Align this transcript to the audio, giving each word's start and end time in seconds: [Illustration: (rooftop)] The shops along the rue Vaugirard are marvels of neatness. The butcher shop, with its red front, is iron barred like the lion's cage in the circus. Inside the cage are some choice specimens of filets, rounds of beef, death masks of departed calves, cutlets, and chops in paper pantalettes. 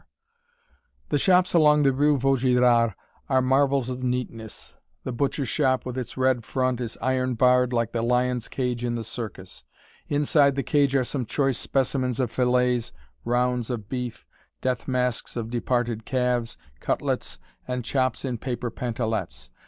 [Illustration: 0.01 1.03
(rooftop)] 1.03 1.09
The 1.09 1.17
shops 1.19 1.53
along 1.53 1.83
the 1.83 1.91
rue 1.93 2.17
Vaugirard 2.17 2.95
are 3.29 3.41
marvels 3.43 3.87
of 3.87 4.01
neatness. 4.01 4.77
The 5.03 5.11
butcher 5.11 5.45
shop, 5.45 5.85
with 5.85 5.95
its 5.95 6.17
red 6.17 6.43
front, 6.43 6.81
is 6.81 6.97
iron 7.03 7.35
barred 7.35 7.71
like 7.71 7.91
the 7.91 8.01
lion's 8.01 8.47
cage 8.47 8.83
in 8.83 8.95
the 8.95 9.03
circus. 9.03 9.63
Inside 10.07 10.55
the 10.55 10.63
cage 10.63 10.95
are 10.95 11.03
some 11.03 11.27
choice 11.27 11.59
specimens 11.59 12.19
of 12.19 12.31
filets, 12.31 12.91
rounds 13.25 13.69
of 13.69 13.89
beef, 13.89 14.25
death 14.59 14.87
masks 14.87 15.35
of 15.35 15.51
departed 15.51 16.03
calves, 16.03 16.57
cutlets, 16.79 17.37
and 17.67 17.85
chops 17.85 18.25
in 18.25 18.39
paper 18.39 18.71
pantalettes. 18.71 19.51